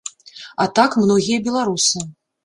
[0.63, 2.01] А так многія беларусы.